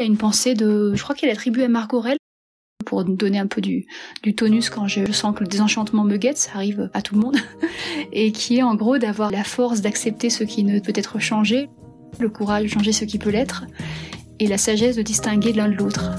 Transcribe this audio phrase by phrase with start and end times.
[0.00, 2.16] Il y a une pensée de, je crois qu'elle attribuée à Marc Aurel
[2.86, 3.84] pour donner un peu du,
[4.22, 7.20] du tonus quand je, sens que le désenchantement me guette, ça arrive à tout le
[7.20, 7.36] monde,
[8.14, 11.68] et qui est en gros d'avoir la force d'accepter ce qui ne peut être changé,
[12.18, 13.66] le courage de changer ce qui peut l'être,
[14.38, 16.12] et la sagesse de distinguer l'un de l'autre.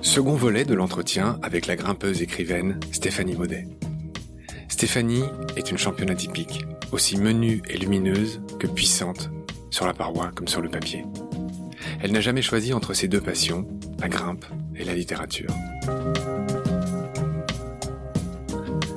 [0.00, 3.68] Second volet de l'entretien avec la grimpeuse écrivaine Stéphanie Baudet.
[4.76, 5.24] Stéphanie
[5.56, 9.30] est une championne atypique, aussi menue et lumineuse que puissante,
[9.70, 11.06] sur la paroi comme sur le papier.
[12.02, 13.66] Elle n'a jamais choisi entre ses deux passions,
[13.98, 14.44] la grimpe
[14.74, 15.48] et la littérature.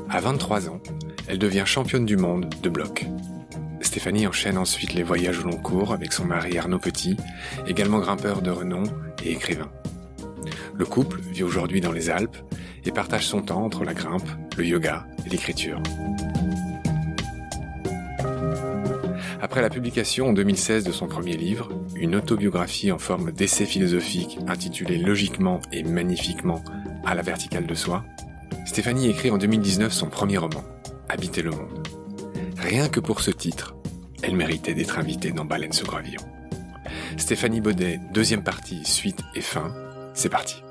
[0.09, 0.81] À 23 ans,
[1.29, 3.05] elle devient championne du monde de bloc.
[3.79, 7.15] Stéphanie enchaîne ensuite les voyages au long cours avec son mari Arnaud Petit,
[7.67, 8.83] également grimpeur de renom
[9.23, 9.71] et écrivain.
[10.75, 12.37] Le couple vit aujourd'hui dans les Alpes
[12.91, 14.27] partage son temps entre la grimpe,
[14.57, 15.81] le yoga et l'écriture.
[19.41, 24.37] Après la publication en 2016 de son premier livre, une autobiographie en forme d'essai philosophique
[24.47, 26.61] intitulée Logiquement et magnifiquement
[27.05, 28.03] à la verticale de soi,
[28.65, 30.63] Stéphanie écrit en 2019 son premier roman,
[31.07, 31.87] Habiter le monde.
[32.57, 33.75] Rien que pour ce titre,
[34.21, 36.21] elle méritait d'être invitée dans Baleine sous gravillon.
[37.17, 39.73] Stéphanie Baudet, deuxième partie, suite et fin,
[40.13, 40.61] c'est parti.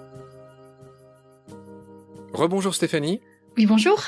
[2.32, 3.20] Rebonjour Stéphanie.
[3.56, 4.02] Oui, bonjour.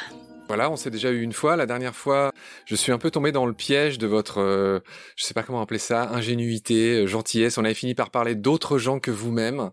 [0.51, 1.55] Voilà, on s'est déjà eu une fois.
[1.55, 2.33] La dernière fois,
[2.65, 4.81] je suis un peu tombé dans le piège de votre, euh,
[5.15, 7.57] je sais pas comment appeler ça, ingénuité, euh, gentillesse.
[7.57, 9.71] On avait fini par parler d'autres gens que vous-même,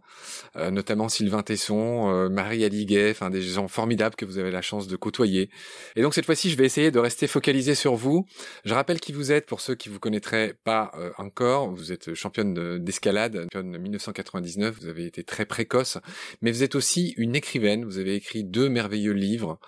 [0.55, 4.87] euh, notamment Sylvain Tesson, Marie Aliguet, enfin des gens formidables que vous avez la chance
[4.87, 5.49] de côtoyer.
[5.95, 8.27] Et donc cette fois-ci, je vais essayer de rester focalisé sur vous.
[8.63, 11.71] Je rappelle qui vous êtes pour ceux qui vous connaîtraient pas encore.
[11.71, 14.75] Vous êtes championne d'escalade, championne de 1999.
[14.79, 15.97] Vous avez été très précoce,
[16.43, 17.83] mais vous êtes aussi une écrivaine.
[17.83, 19.59] Vous avez écrit deux merveilleux livres.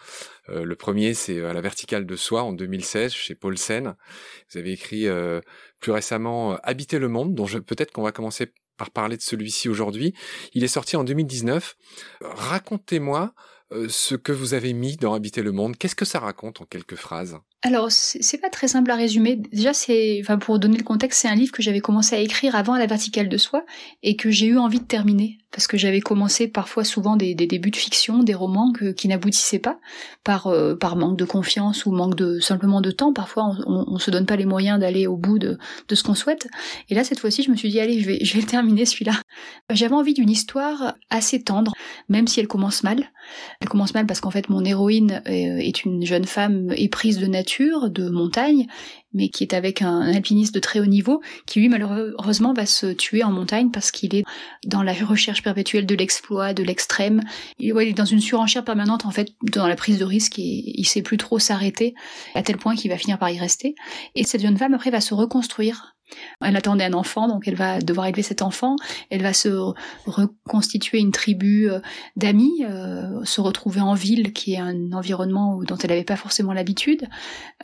[0.49, 3.95] Euh, le premier, c'est euh, à la verticale de soi en 2016 chez Paulsen.
[4.51, 5.41] Vous avez écrit euh,
[5.79, 10.13] plus récemment Habiter le monde, dont peut-être qu'on va commencer par parler de celui-ci aujourd'hui.
[10.53, 11.75] Il est sorti en 2019.
[12.21, 13.33] Racontez-moi
[13.87, 15.77] ce que vous avez mis dans Habiter le monde.
[15.77, 17.37] Qu'est-ce que ça raconte en quelques phrases?
[17.61, 19.35] Alors, c'est pas très simple à résumer.
[19.51, 22.55] Déjà, c'est, enfin, pour donner le contexte, c'est un livre que j'avais commencé à écrire
[22.55, 23.65] avant la verticale de soi
[24.01, 27.71] et que j'ai eu envie de terminer parce que j'avais commencé parfois souvent des, débuts
[27.71, 29.79] de fiction, des romans qui n'aboutissaient pas
[30.23, 33.13] par euh, par manque de confiance ou manque de simplement de temps.
[33.13, 36.13] Parfois, on, on, se donne pas les moyens d'aller au bout de, de ce qu'on
[36.13, 36.47] souhaite.
[36.89, 39.13] Et là, cette fois-ci, je me suis dit allez, je vais terminer celui-là.
[39.71, 41.73] J'avais envie d'une histoire assez tendre,
[42.09, 43.11] même si elle commence mal.
[43.59, 47.48] Elle commence mal parce qu'en fait, mon héroïne est une jeune femme éprise de nature
[47.57, 48.67] de montagne,
[49.13, 52.87] mais qui est avec un, alpiniste de très haut niveau, qui lui malheureusement va se
[52.87, 54.23] tuer en montagne parce qu'il est
[54.65, 57.21] dans la recherche perpétuelle de l'exploit, de l'extrême.
[57.59, 60.85] Il, est dans une surenchère permanente en fait, dans la prise de risque et il
[60.85, 61.95] sait plus trop s'arrêter,
[62.35, 63.75] à tel point qu'il va finir par y rester.
[64.15, 65.95] Et cette jeune femme après va se reconstruire
[66.41, 68.75] elle attendait un enfant, donc elle va devoir élever cet enfant.
[69.09, 69.49] Elle va se
[70.05, 71.79] reconstituer une tribu euh,
[72.15, 76.53] d'amis, euh, se retrouver en ville, qui est un environnement dont elle n'avait pas forcément
[76.53, 77.07] l'habitude.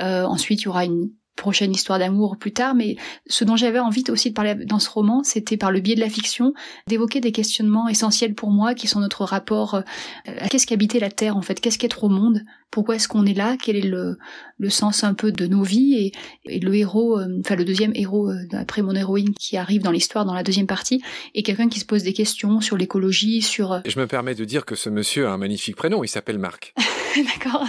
[0.02, 2.96] Euh, ensuite, il y aura une prochaine histoire d'amour plus tard, mais
[3.28, 6.00] ce dont j'avais envie aussi de parler dans ce roman, c'était par le biais de
[6.00, 6.54] la fiction,
[6.88, 9.84] d'évoquer des questionnements essentiels pour moi, qui sont notre rapport
[10.26, 13.34] à qu'est-ce qu'habiter la Terre en fait, qu'est-ce qu'être au monde, pourquoi est-ce qu'on est
[13.34, 14.18] là, quel est le,
[14.58, 16.12] le sens un peu de nos vies,
[16.46, 19.92] et, le héros, euh, enfin le deuxième héros, euh, après mon héroïne qui arrive dans
[19.92, 21.02] l'histoire dans la deuxième partie,
[21.34, 23.74] est quelqu'un qui se pose des questions sur l'écologie, sur...
[23.74, 26.40] Euh, je me permets de dire que ce monsieur a un magnifique prénom, il s'appelle
[26.40, 26.74] Marc.
[27.16, 27.66] D'accord.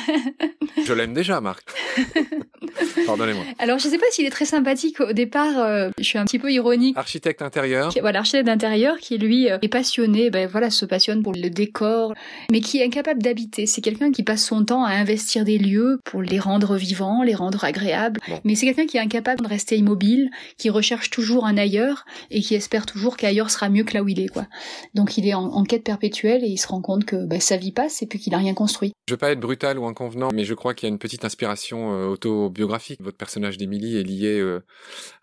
[0.84, 1.68] je l'aime déjà, Marc.
[3.06, 3.44] Pardonnez-moi.
[3.58, 5.58] Alors, je sais pas s'il est très sympathique au départ.
[5.58, 6.96] Euh, je suis un petit peu ironique.
[6.96, 7.92] Architecte intérieur.
[8.00, 10.30] voilà, architecte d'intérieur qui lui est passionné.
[10.30, 12.12] Ben voilà, se passionne pour le décor,
[12.50, 13.66] mais qui est incapable d'habiter.
[13.66, 17.34] C'est quelqu'un qui passe son temps à investir des lieux pour les rendre vivants, les
[17.34, 18.20] rendre agréables.
[18.44, 22.40] Mais c'est quelqu'un qui est incapable de rester immobile, qui recherche toujours un ailleurs et
[22.40, 24.46] qui espère toujours qu'ailleurs sera mieux que là où il est, quoi.
[24.94, 27.72] Donc, il est en, quête perpétuelle et il se rend compte que ben, sa vie
[27.72, 28.92] passe et puis qu'il a rien construit.
[29.08, 31.24] Je veux pas être brutal ou inconvenant, mais je crois qu'il y a une petite
[31.24, 33.00] inspiration euh, autobiographique.
[33.02, 34.64] Votre personnage d'Émilie est lié euh,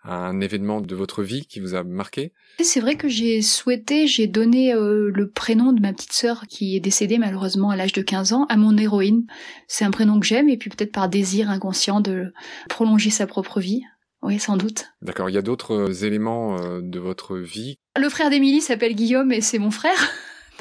[0.04, 2.34] un événement de votre vie qui vous a marqué?
[2.60, 6.76] C'est vrai que j'ai souhaité, j'ai donné euh, le prénom de ma petite sœur qui
[6.76, 9.26] est décédée malheureusement à l'âge de 15 ans à mon héroïne.
[9.68, 12.34] C'est un prénom que j'aime et puis peut-être par désir inconscient de
[12.70, 13.82] prolonger sa propre vie.
[14.22, 14.86] Oui, sans doute.
[15.02, 15.30] D'accord.
[15.30, 17.78] Il y a d'autres éléments de votre vie?
[18.00, 19.98] Le frère d'Émilie s'appelle Guillaume et c'est mon frère.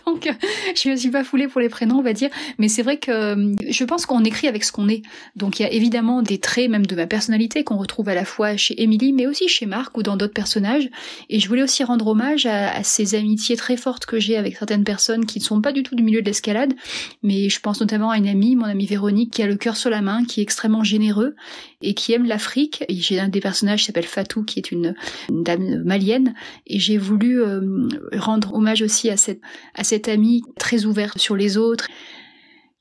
[0.07, 0.29] Donc,
[0.75, 2.31] je me suis pas foulée pour les prénoms, on va dire.
[2.59, 5.03] Mais c'est vrai que je pense qu'on écrit avec ce qu'on est.
[5.37, 8.25] Donc, il y a évidemment des traits même de ma personnalité qu'on retrouve à la
[8.25, 10.89] fois chez Émilie, mais aussi chez Marc ou dans d'autres personnages.
[11.29, 14.85] Et je voulais aussi rendre hommage à, ces amitiés très fortes que j'ai avec certaines
[14.85, 16.75] personnes qui ne sont pas du tout du milieu de l'escalade.
[17.23, 19.91] Mais je pense notamment à une amie, mon amie Véronique, qui a le cœur sur
[19.91, 21.35] la main, qui est extrêmement généreux
[21.83, 22.85] et qui aime l'Afrique.
[22.89, 24.95] J'ai un des personnages qui s'appelle Fatou, qui est une,
[25.31, 26.35] dame malienne.
[26.67, 29.41] Et j'ai voulu euh, rendre hommage aussi à cette,
[29.75, 31.89] à cette amie très ouverte sur les autres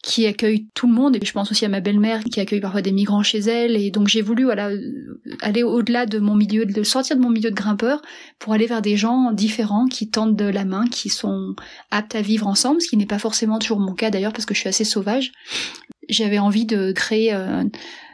[0.01, 1.15] qui accueille tout le monde.
[1.15, 3.75] Et je pense aussi à ma belle-mère qui accueille parfois des migrants chez elle.
[3.75, 4.49] Et donc j'ai voulu
[5.41, 8.01] aller au-delà de mon milieu de sortir de mon milieu de grimpeur
[8.39, 11.55] pour aller vers des gens différents qui tendent de la main qui sont
[11.91, 14.53] aptes à vivre ensemble ce qui n'est pas forcément toujours mon cas d'ailleurs parce que
[14.53, 15.31] je suis assez sauvage.
[16.09, 17.63] J'avais envie de créer euh,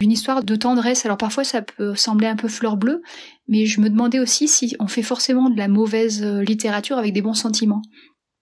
[0.02, 1.06] une histoire de tendresse.
[1.06, 3.02] Alors parfois ça peut sembler un peu fleur bleue
[3.48, 7.14] mais je me demandais aussi si on fait forcément de la mauvaise euh, littérature avec
[7.14, 7.82] des bons sentiments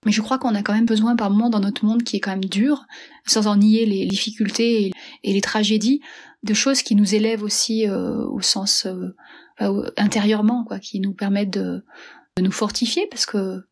[0.05, 2.19] mais je crois qu'on a quand même besoin par moment dans notre monde qui est
[2.19, 2.85] quand même dur,
[3.25, 4.91] sans en nier les difficultés
[5.23, 6.01] et, les tragédies,
[6.43, 11.51] de choses qui nous élèvent aussi euh, au sens euh, intérieurement, quoi, qui nous permettent
[11.51, 11.83] de
[12.39, 13.63] nous fortifier, parce que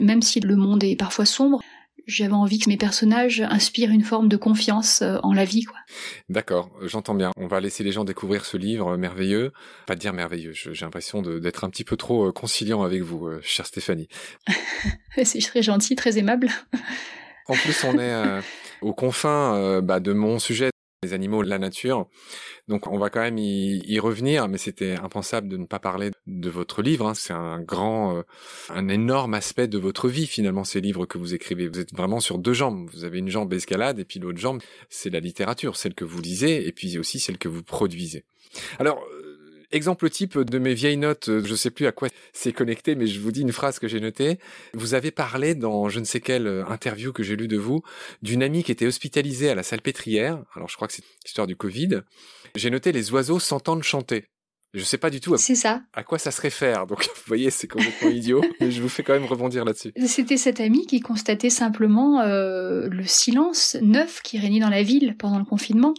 [0.00, 1.60] même si le monde est parfois sombre,
[2.06, 5.64] j'avais envie que mes personnages inspirent une forme de confiance euh, en la vie.
[5.64, 5.78] quoi.
[6.28, 7.30] D'accord, j'entends bien.
[7.36, 9.52] On va laisser les gens découvrir ce livre merveilleux.
[9.86, 13.40] Pas dire merveilleux, j'ai l'impression d'être un petit peu trop euh, conciliant avec vous, euh,
[13.42, 14.08] chère Stéphanie.
[15.24, 16.50] C'est très gentil, très aimable.
[17.46, 18.40] en plus, on est
[18.80, 20.70] aux confins bah, de mon sujet
[21.02, 22.08] les animaux, la nature.
[22.68, 26.50] Donc on va quand même y, revenir, mais c'était impensable de ne pas parler de
[26.50, 27.06] votre livre.
[27.06, 27.14] Hein.
[27.14, 28.22] C'est un grand, euh,
[28.68, 31.68] un énorme aspect de votre vie finalement ces livres que vous écrivez.
[31.68, 32.90] Vous êtes vraiment sur deux jambes.
[32.92, 34.60] Vous avez une jambe escalade et puis l'autre jambe,
[34.90, 38.24] c'est la littérature, celle que vous lisez et puis aussi celle que vous produisez.
[38.78, 39.02] Alors
[39.72, 43.06] Exemple type de mes vieilles notes, euh, je sais plus à quoi c'est connecté, mais
[43.06, 44.38] je vous dis une phrase que j'ai notée.
[44.74, 47.82] Vous avez parlé dans je ne sais quelle euh, interview que j'ai lu de vous
[48.22, 50.42] d'une amie qui était hospitalisée à la salle pétrière.
[50.56, 52.00] Alors je crois que c'est l'histoire du Covid.
[52.56, 54.24] J'ai noté les oiseaux s'entendent chanter.
[54.72, 55.82] Je sais pas du tout à, ça.
[55.92, 56.86] à quoi ça se réfère.
[56.86, 59.92] Donc, vous voyez, c'est complètement idiot, mais je vous fais quand même rebondir là-dessus.
[60.06, 65.16] C'était cette amie qui constatait simplement euh, le silence neuf qui régnait dans la ville
[65.18, 65.94] pendant le confinement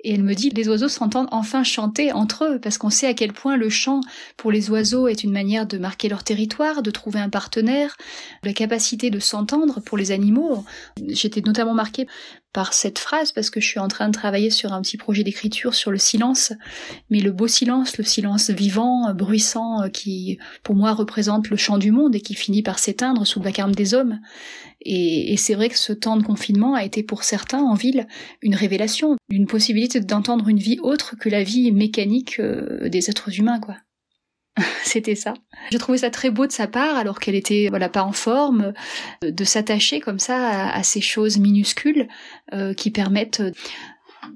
[0.00, 3.14] et elle me dit les oiseaux s'entendent enfin chanter entre eux parce qu'on sait à
[3.14, 4.00] quel point le chant
[4.36, 7.96] pour les oiseaux est une manière de marquer leur territoire, de trouver un partenaire,
[8.42, 10.64] la capacité de s'entendre pour les animaux.
[11.08, 12.06] J'étais notamment marquée
[12.56, 15.22] par cette phrase parce que je suis en train de travailler sur un petit projet
[15.22, 16.54] d'écriture sur le silence,
[17.10, 21.92] mais le beau silence, le silence vivant, bruissant, qui pour moi représente le chant du
[21.92, 24.20] monde et qui finit par s'éteindre sous le vacarme des hommes.
[24.80, 28.06] Et, c'est vrai que ce temps de confinement a été pour certains en ville
[28.40, 33.38] une révélation, une possibilité d'entendre une vie autre que la vie mécanique euh, des êtres
[33.38, 33.76] humains, quoi.
[34.82, 35.34] C'était ça.
[35.70, 38.72] Je trouvais ça très beau de sa part, alors qu'elle était voilà pas en forme,
[39.24, 42.08] euh, de s'attacher comme ça à, ces choses minuscules
[42.52, 43.42] euh, qui permettent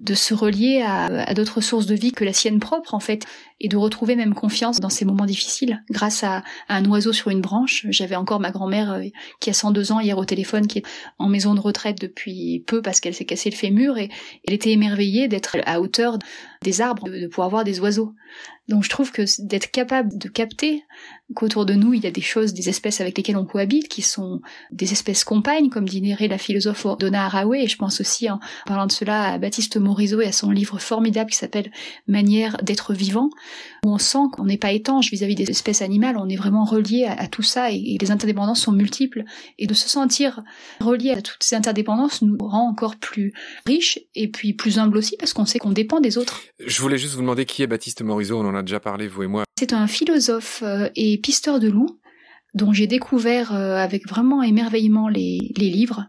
[0.00, 3.25] de se relier à, d'autres sources de vie que la sienne propre en fait
[3.61, 7.41] et de retrouver même confiance dans ces moments difficiles grâce à, un oiseau sur une
[7.41, 7.87] branche.
[7.91, 9.05] J'avais encore ma grand-mère euh,
[9.41, 10.87] qui a 102 ans hier au téléphone qui est
[11.19, 14.09] en maison de retraite depuis peu parce qu'elle s'est cassé le fémur et
[14.47, 16.19] elle était émerveillée d'être à hauteur
[16.62, 18.15] des arbres, de pouvoir voir des oiseaux.
[18.71, 20.85] Donc je trouve que d'être capable de capter
[21.35, 24.03] qu'autour de nous il y a des choses, des espèces avec lesquelles on cohabite, qui
[24.03, 24.41] sont
[24.71, 28.87] des espèces compagnes, comme dirait la philosophe Donna Haraway, et je pense aussi en parlant
[28.87, 31.73] de cela à Baptiste Morisot et à son livre formidable qui s'appelle
[32.07, 33.31] Manière d'être vivant,
[33.85, 37.05] où on sent qu'on n'est pas étanche vis-à-vis des espèces animales, on est vraiment relié
[37.06, 39.25] à, tout ça et, les interdépendances sont multiples.
[39.58, 40.43] Et de se sentir
[40.81, 43.33] relié à toutes ces interdépendances nous rend encore plus
[43.66, 46.40] riches et puis plus humbles aussi parce qu'on sait qu'on dépend des autres.
[46.64, 49.23] Je voulais juste vous demander qui est Baptiste Morisot, on en a déjà parlé, vous
[49.23, 49.45] et moi.
[49.59, 52.00] C'est un philosophe euh, et pisteur de loups
[52.54, 56.07] dont j'ai découvert euh, avec vraiment émerveillement les, livres.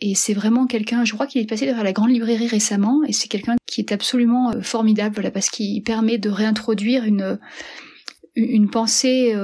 [0.00, 3.12] Et c'est vraiment quelqu'un, je crois qu'il est passé devant la grande librairie récemment, et
[3.12, 7.38] c'est quelqu'un qui est absolument euh, formidable, voilà, parce qu'il permet de réintroduire une,
[8.34, 9.34] une pensée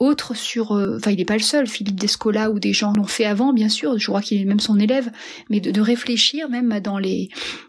[0.00, 3.26] autre sur, enfin il n'est pas le seul, Philippe Descola ou des gens l'ont fait
[3.26, 5.12] avant bien sûr, je crois qu'il est même son élève,
[5.50, 7.28] mais de, réfléchir même dans les,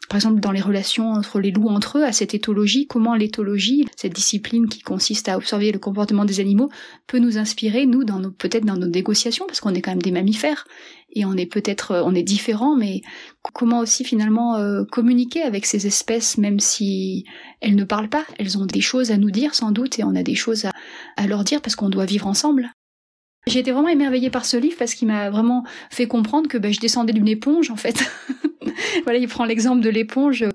[0.10, 3.86] par exemple dans les relations entre les loups entre eux, à cette éthologie, comment l'éthologie,
[3.98, 6.70] cette discipline qui consiste à observer le comportement des animaux,
[7.06, 8.06] peut nous inspirer, nous,
[8.38, 10.66] peut-être dans nos négociations, parce qu'on est quand même des mammifères,
[11.14, 13.02] et on est peut-être, euh, on est différents, mais
[13.54, 17.26] comment aussi finalement euh, communiquer avec ces espèces, même si
[17.60, 20.16] elles ne parlent pas, elles ont des choses à nous dire sans doute, et on
[20.16, 20.66] a des choses
[21.18, 22.72] à, leur dire parce qu'on doit vivre ensemble.
[23.48, 26.72] J'ai été vraiment émerveillée par ce livre parce qu'il m'a vraiment fait comprendre que ben,
[26.72, 28.04] je descendais d'une éponge en fait.
[29.04, 30.46] voilà, il prend l'exemple de l'éponge,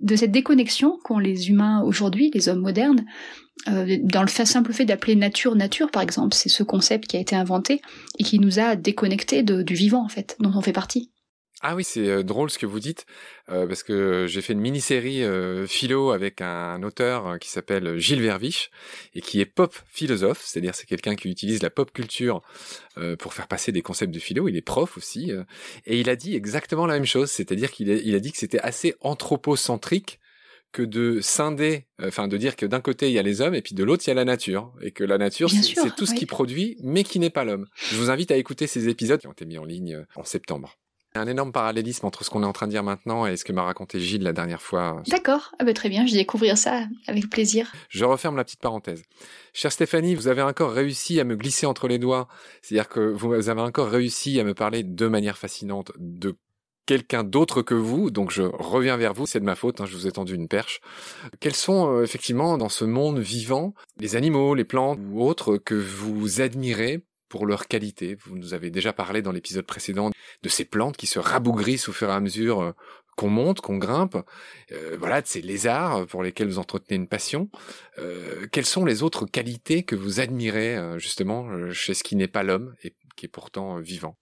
[0.00, 3.04] de cette déconnexion qu'ont les humains aujourd'hui, les hommes modernes,
[3.68, 7.20] Euh, dans le simple fait d'appeler nature nature, par exemple, c'est ce concept qui a
[7.20, 7.80] été inventé
[8.18, 11.10] et qui nous a déconnectés du vivant, en fait, dont on fait partie.
[11.64, 13.06] Ah oui, c'est euh, drôle ce que vous dites,
[13.48, 15.22] euh, parce que j'ai fait une mini-série
[15.68, 18.70] philo avec un auteur qui s'appelle Gilles Verviche,
[19.14, 22.42] et qui est pop philosophe, c'est-à-dire c'est quelqu'un qui utilise la pop culture
[23.20, 25.30] pour faire passer des concepts de philo, il est prof aussi,
[25.86, 28.38] et il a dit exactement la même chose, c'est-à-dire qu'il a, il a dit que
[28.38, 30.18] c'était assez anthropocentrique
[30.72, 33.62] que de scinder, enfin de dire que d'un côté il y a les hommes et
[33.62, 36.14] puis de l'autre il y a la nature et que la nature c'est tout ce
[36.14, 37.66] qui produit mais qui n'est pas l'homme.
[37.76, 40.78] Je vous invite à écouter ces épisodes qui ont été mis en ligne en septembre.
[41.14, 43.52] Un énorme parallélisme entre ce qu'on est en train de dire maintenant et ce que
[43.52, 45.02] m'a raconté Gilles la dernière fois.
[45.08, 47.70] D'accord, ah bah très bien, je vais découvrir ça avec plaisir.
[47.90, 49.02] Je referme la petite parenthèse.
[49.52, 52.28] Chère Stéphanie, vous avez encore réussi à me glisser entre les doigts,
[52.62, 56.34] c'est-à-dire que vous avez encore réussi à me parler de manière fascinante de
[56.86, 59.94] quelqu'un d'autre que vous, donc je reviens vers vous, c'est de ma faute, hein, je
[59.94, 60.80] vous ai tendu une perche.
[61.40, 65.74] Quels sont euh, effectivement dans ce monde vivant les animaux, les plantes ou autres que
[65.74, 68.16] vous admirez pour leur qualité?
[68.24, 70.10] Vous nous avez déjà parlé dans l'épisode précédent
[70.42, 72.72] de ces plantes qui se rabougrissent au fur et à mesure euh,
[73.16, 74.16] qu'on monte, qu'on grimpe,
[74.72, 77.50] euh, voilà, ces lézards pour lesquels vous entretenez une passion.
[78.52, 82.74] Quelles sont les autres qualités que vous admirez justement chez ce qui n'est pas l'homme
[82.82, 84.16] et qui est pourtant vivant?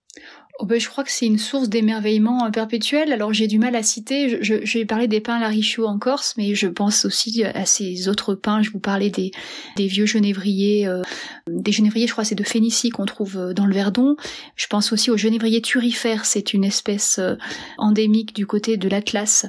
[0.63, 3.15] Oh ben, je crois que c'est une source d'émerveillement euh, perpétuel.
[3.15, 6.55] Alors j'ai du mal à citer, je, vais parler des pins larichou en Corse, mais
[6.55, 8.61] je pense aussi à ces autres pins.
[8.61, 9.33] Je vous parlais des,
[9.79, 11.01] vieux genévriers, euh,
[11.49, 14.17] des genévriers, je crois c'est de Phénicie qu'on trouve euh, dans le Verdon.
[14.55, 17.19] Je pense aussi aux genévriers turifères, c'est une espèce
[17.79, 19.47] endémique du côté de l'Atlas,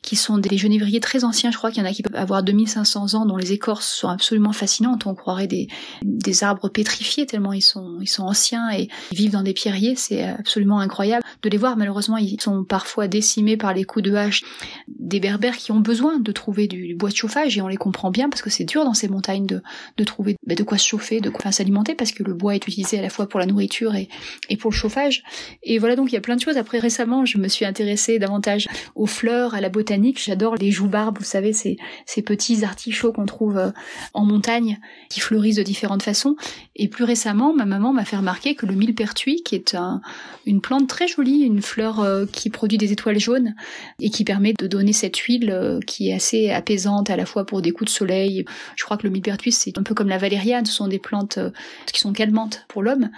[0.00, 1.50] qui sont des genévriers très anciens.
[1.50, 4.08] Je crois qu'il y en a qui peuvent avoir 2500 ans, dont les écorces sont
[4.08, 5.06] absolument fascinantes.
[5.06, 5.68] On croirait des,
[6.02, 9.94] des arbres pétrifiés tellement ils sont, ils sont anciens et vivent dans des pierriers.
[9.96, 11.76] C'est absolument incroyable de les voir.
[11.76, 14.42] Malheureusement, ils sont parfois décimés par les coups de hache
[14.88, 18.10] des berbères qui ont besoin de trouver du bois de chauffage et on les comprend
[18.10, 19.62] bien parce que c'est dur dans ces montagnes de,
[19.96, 22.66] de trouver bah, de quoi se chauffer, de quoi s'alimenter parce que le bois est
[22.66, 24.08] utilisé à la fois pour la nourriture et,
[24.48, 25.22] et pour le chauffage.
[25.62, 26.56] Et voilà donc il y a plein de choses.
[26.56, 30.22] Après récemment, je me suis intéressée davantage aux fleurs, à la botanique.
[30.22, 33.70] J'adore les joubarbes, vous savez, ces, ces petits artichauts qu'on trouve euh,
[34.12, 34.78] en montagne
[35.10, 36.36] qui fleurissent de différentes façons.
[36.76, 40.00] Et plus récemment, ma maman m'a fait remarquer que le millepertuis, qui est un,
[40.46, 43.54] une plante très jolie, une fleur euh, qui produit des étoiles jaunes
[44.00, 47.46] et qui permet de donner cette huile euh, qui est assez apaisante à la fois
[47.46, 48.44] pour des coups de soleil.
[48.76, 51.38] Je crois que le millepertuis c'est un peu comme la valériane, ce sont des plantes
[51.38, 51.50] euh,
[51.92, 53.10] qui sont calmantes pour l'homme.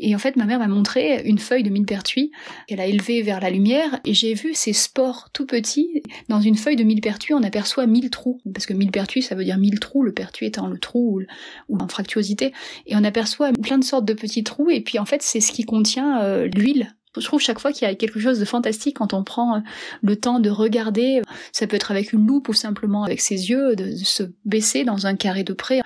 [0.00, 2.32] Et en fait, ma mère m'a montré une feuille de millepertuis
[2.66, 6.02] qu'elle a élevée vers la lumière et j'ai vu ces spores tout petits.
[6.28, 9.58] Dans une feuille de millepertuis, on aperçoit mille trous parce que millepertuis ça veut dire
[9.58, 11.22] mille trous, le pertuis étant le trou
[11.68, 12.52] ou, en fructuosité
[12.86, 15.52] et on aperçoit plein de sortes de petits trous et puis en fait c'est ce
[15.52, 16.71] qui contient l'huile
[17.18, 19.60] je trouve chaque fois qu'il y a quelque chose de fantastique quand on prend euh,
[20.02, 23.76] le temps de regarder, ça peut être avec une loupe ou simplement avec ses yeux,
[23.76, 25.80] de se baisser dans un carré de près.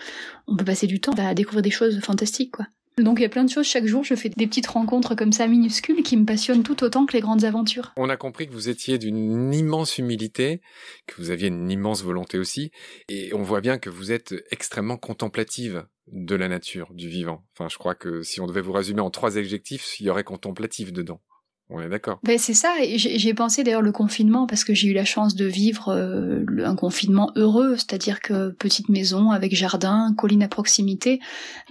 [0.47, 2.67] On peut passer du temps à découvrir des choses fantastiques, quoi.
[2.99, 5.33] Donc il y a plein de choses chaque jour, je fais des petites rencontres comme
[5.33, 7.93] ça minuscules qui me passionnent tout autant que les grandes aventures.
[7.99, 10.63] On a compris que vous étiez d'une immense humilité,
[11.07, 12.71] que vous aviez une immense volonté aussi,
[13.11, 17.45] et on voit bien que vous êtes extrêmement contemplative de la nature, du vivant.
[17.53, 20.25] Enfin, je crois que si on devait vous résumer en trois adjectifs, il y aurait
[20.25, 21.21] contemplatif dedans.
[21.69, 22.21] On est d'accord.
[22.23, 22.73] Ben c'est ça.
[22.95, 26.77] J'ai pensé d'ailleurs le confinement parce que j'ai eu la chance de vivre euh, un
[26.77, 31.19] confinement heureux, c'est-à-dire que petite maison avec jardin, colline à proximité.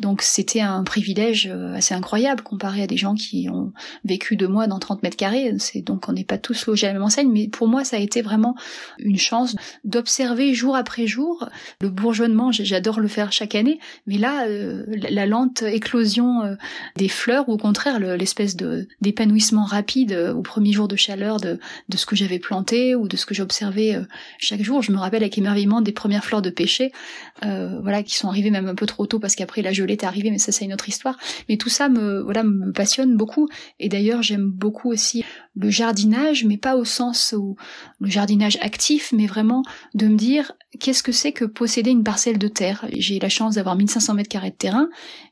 [0.02, 3.72] Donc c'était un privilège euh, assez incroyable comparé à des gens qui ont
[4.04, 5.56] vécu deux mois dans 30 mètres carrés.
[5.86, 8.00] Donc on n'est pas tous logés à la même enseigne, mais pour moi ça a
[8.02, 8.58] été vraiment
[9.00, 11.48] une chance d'observer jour après jour
[11.80, 12.52] le bourgeonnement.
[12.52, 16.58] J'adore le faire chaque année, mais là euh, la lente éclosion
[16.98, 20.96] des fleurs ou au contraire l'espèce de d'épanouissement rapide rapide euh, au premier jour de
[20.96, 24.02] chaleur de, de ce que j'avais planté ou de ce que j'observais euh,
[24.40, 24.82] chaque jour.
[24.82, 26.92] Je me rappelle avec émerveillement des premières fleurs de pêcher,
[27.46, 30.04] euh, voilà, qui sont arrivées même un peu trop tôt parce qu'après la gelée est
[30.04, 31.18] arrivée, mais ça c'est une autre histoire.
[31.50, 33.48] Mais tout ça me, voilà, me passionne beaucoup.
[33.80, 35.24] Et d'ailleurs j'aime beaucoup aussi
[35.56, 37.56] le jardinage, mais pas au sens où
[38.00, 39.64] le jardinage actif, mais vraiment
[39.94, 42.86] de me dire qu'est-ce que c'est que posséder une parcelle de terre?
[42.92, 44.90] J'ai la chance d'avoir 1500 mètres carrés de terrain,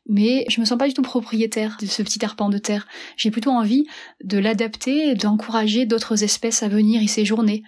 [0.07, 2.87] mais je me sens pas du tout propriétaire de ce petit arpent de terre.
[3.17, 3.85] J'ai plutôt envie
[4.23, 7.63] de l'adapter et d'encourager d'autres espèces à venir y séjourner.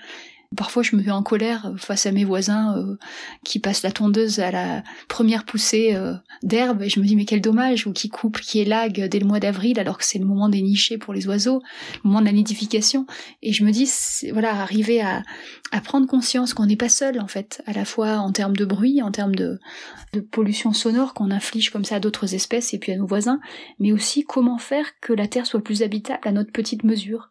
[0.55, 2.97] Parfois, je me mets en colère face à mes voisins euh,
[3.43, 7.25] qui passent la tondeuse à la première poussée euh, d'herbe et je me dis mais
[7.25, 10.25] quel dommage ou qui coupe, qui élague dès le mois d'avril alors que c'est le
[10.25, 11.61] moment des nichés pour les oiseaux,
[12.03, 13.05] le moment de la nidification.
[13.41, 13.89] Et je me dis
[14.31, 15.23] voilà arriver à,
[15.83, 19.01] prendre conscience qu'on n'est pas seul en fait, à la fois en termes de bruit,
[19.01, 19.59] en termes de
[20.31, 23.39] pollution sonore qu'on inflige comme ça à d'autres espèces et puis à nos voisins,
[23.79, 27.29] mais aussi comment faire que la terre soit plus habitable à notre petite mesure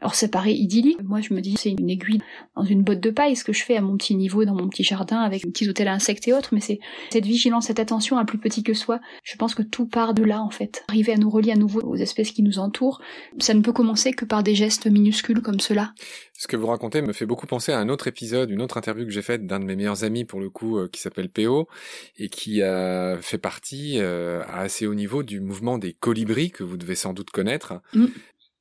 [0.00, 1.02] Alors ça paraît idyllique.
[1.02, 2.20] Moi, je me dis, c'est une aiguille
[2.56, 4.68] dans une botte de paille, ce que je fais à mon petit niveau dans mon
[4.68, 6.50] petit jardin avec mes petits hôtels à insectes et autres.
[6.52, 6.80] Mais c'est
[7.10, 9.00] cette vigilance, cette attention à plus petit que soi.
[9.24, 10.84] Je pense que tout part de là, en fait.
[10.88, 13.00] Arriver à nous relier à nouveau aux espèces qui nous entourent,
[13.38, 15.92] ça ne peut commencer que par des gestes minuscules comme cela.
[16.38, 19.04] Ce que vous racontez me fait beaucoup penser à un autre épisode, une autre interview
[19.04, 21.68] que j'ai faite d'un de mes meilleurs amis pour le coup, euh, qui s'appelle PO
[22.16, 26.62] et qui a fait partie euh, à assez haut niveau du mouvement des colibris que
[26.62, 27.74] vous devez sans doute connaître.
[27.92, 28.06] Mm.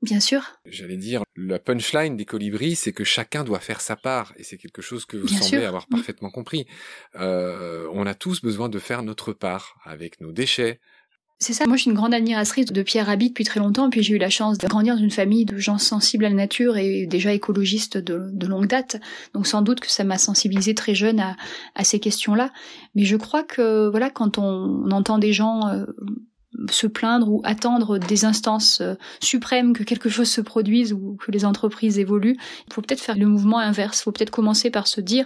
[0.02, 0.44] Bien sûr.
[0.66, 4.58] J'allais dire, la punchline des colibris, c'est que chacun doit faire sa part, et c'est
[4.58, 6.68] quelque chose que vous semblez avoir parfaitement compris.
[7.16, 10.80] Euh, on a tous besoin de faire notre part, avec nos déchets,
[11.42, 14.04] c'est ça, moi je suis une grande admiratrice de Pierre Rabhi depuis très longtemps, puis
[14.04, 16.76] j'ai eu la chance de grandir dans une famille de gens sensibles à la nature
[16.76, 19.00] et déjà écologistes de, longue date,
[19.34, 21.38] donc sans doute que ça m'a sensibilisé très jeune à,
[21.76, 22.52] à ces questions-là.
[22.94, 25.86] Mais je crois que voilà, quand on, entend des gens euh,
[26.72, 31.32] se plaindre ou attendre des instances euh, suprêmes que quelque chose se produise ou que
[31.32, 32.38] les entreprises évoluent,
[32.68, 34.00] il faut peut-être faire le mouvement inverse.
[34.00, 35.26] Il faut peut-être commencer par se dire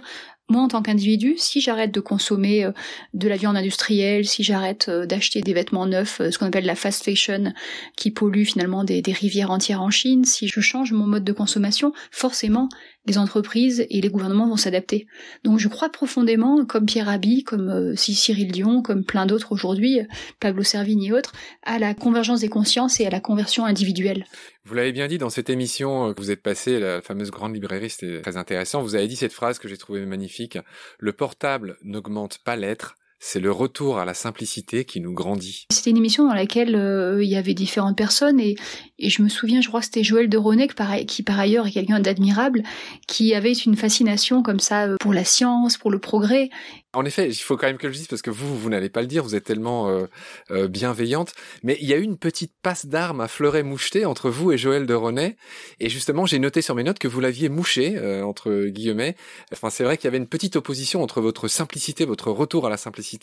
[0.50, 2.72] moi, en tant qu'individu, si j'arrête de consommer euh,
[3.14, 6.74] de la viande industrielle, si j'arrête euh, d'acheter des vêtements neufs, ce qu'on appelle la
[6.74, 7.54] fast fashion,
[7.96, 11.32] qui pollue finalement des, des, rivières entières en Chine, si je change mon mode de
[11.32, 12.68] consommation, forcément,
[13.06, 15.06] les entreprises et les gouvernements vont s'adapter.
[15.44, 20.00] Donc je crois profondément, comme Pierre Rabhi, comme euh, Cyril Dion, comme plein d'autres aujourd'hui,
[20.40, 21.32] Pablo Servigne et autres,
[21.62, 24.24] à la convergence des consciences et à la conversion individuelle.
[24.64, 27.54] Vous l'avez bien dit dans cette émission euh, que vous êtes passé, la fameuse grande
[27.54, 28.82] librairie, c'était très intéressant.
[28.82, 30.58] Vous avez dit cette phrase que j'ai trouvée magnifique.
[30.98, 32.96] Le portable n'augmente pas l'être,
[33.26, 35.64] c'est le retour à la simplicité qui nous grandit.
[35.72, 38.54] C'était une émission dans laquelle euh, il y avait différentes personnes et,
[38.98, 40.68] et je me souviens, je crois que c'était Joël de Ronet,
[41.06, 42.62] qui par ailleurs est quelqu'un d'admirable,
[43.08, 46.50] qui avait une fascination comme ça euh, pour la science, pour le progrès
[46.96, 49.00] en effet, il faut quand même que je dise parce que vous, vous n'allez pas
[49.00, 50.06] le dire, vous êtes tellement euh,
[50.52, 51.32] euh, bienveillante.
[51.64, 54.58] Mais il y a eu une petite passe d'armes à fleuret moucheté entre vous et
[54.58, 55.36] Joël de René.
[55.80, 59.16] Et justement, j'ai noté sur mes notes que vous l'aviez mouché entre guillemets.
[59.52, 62.70] Enfin, c'est vrai qu'il y avait une petite opposition entre votre simplicité, votre retour à
[62.70, 63.13] la simplicité,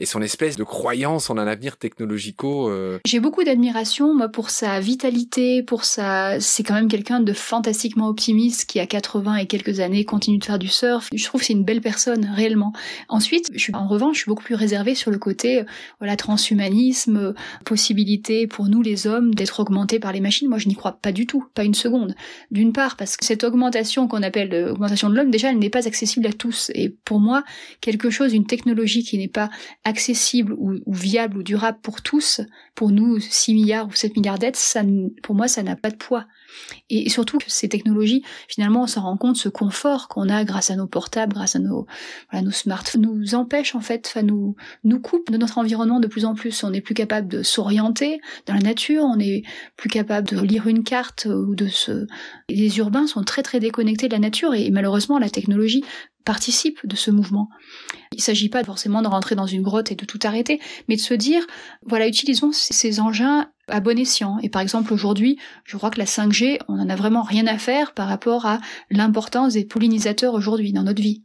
[0.00, 2.70] et son espèce de croyance en un avenir technologico.
[3.06, 6.40] J'ai beaucoup d'admiration moi pour sa vitalité, pour sa.
[6.40, 10.44] C'est quand même quelqu'un de fantastiquement optimiste qui a 80 et quelques années continue de
[10.44, 11.08] faire du surf.
[11.14, 12.72] Je trouve que c'est une belle personne réellement.
[13.08, 15.64] Ensuite, je suis, en revanche, je suis beaucoup plus réservée sur le côté, euh,
[15.98, 17.32] voilà, transhumanisme, euh,
[17.64, 20.48] possibilité pour nous les hommes d'être augmentés par les machines.
[20.48, 22.14] Moi, je n'y crois pas du tout, pas une seconde.
[22.50, 25.86] D'une part, parce que cette augmentation qu'on appelle l'augmentation de l'homme, déjà, elle n'est pas
[25.86, 26.70] accessible à tous.
[26.74, 27.44] Et pour moi,
[27.80, 29.50] quelque chose, une technologie qui n'est pas
[29.84, 32.40] accessible ou, viable ou durable pour tous,
[32.74, 34.82] pour nous, 6 milliards ou 7 milliards d'êtres, ça,
[35.22, 36.26] pour moi, ça n'a pas de poids.
[36.90, 40.70] Et surtout que ces technologies, finalement, on s'en rend compte, ce confort qu'on a grâce
[40.70, 41.86] à nos portables, grâce à nos,
[42.50, 46.34] smartphones, nous empêche en fait, enfin nous nous coupe de notre environnement de plus en
[46.34, 46.62] plus.
[46.64, 49.42] On n'est plus capable de s'orienter dans la nature, on n'est
[49.76, 52.06] plus capable de lire une carte ou de se.
[52.48, 55.84] Les urbains sont très très déconnectés de la nature et malheureusement la technologie
[56.24, 57.48] participe de ce mouvement.
[58.12, 60.96] Il ne s'agit pas forcément de rentrer dans une grotte et de tout arrêter, mais
[60.96, 61.46] de se dire,
[61.84, 64.38] voilà, utilisons ces engins à bon escient.
[64.42, 67.58] Et par exemple, aujourd'hui, je crois que la 5G, on n'en a vraiment rien à
[67.58, 71.22] faire par rapport à l'importance des pollinisateurs aujourd'hui dans notre vie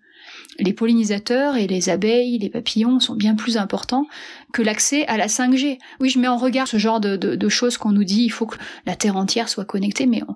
[0.60, 4.08] les pollinisateurs et les abeilles, les papillons sont bien plus importants
[4.54, 5.78] que l'accès à la 5G.
[6.00, 8.58] Oui, je mets en regard ce genre de, choses qu'on nous dit, il faut que
[8.86, 10.36] la Terre entière soit connectée, mais on,